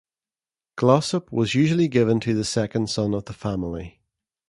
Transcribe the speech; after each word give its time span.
Glossop 0.77 1.31
was 1.31 1.53
usually 1.53 1.87
given 1.87 2.19
to 2.21 2.33
the 2.33 2.43
second 2.43 2.89
son 2.89 3.13
of 3.13 3.25
the 3.25 3.33
family. 3.33 4.01